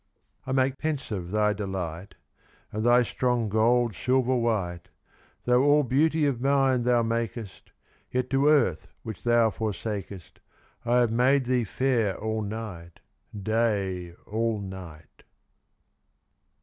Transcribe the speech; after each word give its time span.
I 0.47 0.51
make 0.51 0.79
pensive 0.79 1.29
thy 1.29 1.53
delight, 1.53 2.15
And 2.71 2.83
thy 2.83 3.03
strong 3.03 3.49
gold 3.49 3.93
silver 3.93 4.35
white. 4.35 4.89
Though 5.43 5.61
all 5.61 5.83
beauty 5.83 6.25
of 6.25 6.41
nine 6.41 6.81
thou 6.85 7.03
makest, 7.03 7.71
Yet 8.09 8.27
to 8.31 8.47
earth 8.47 8.87
which 9.03 9.23
thou 9.23 9.51
forsakest 9.51 10.39
I 10.83 10.95
have 11.01 11.11
made 11.11 11.45
thee 11.45 11.65
fair 11.65 12.17
all 12.17 12.41
night, 12.41 13.01
Day 13.43 14.15
all 14.25 14.59
night. 14.59 15.21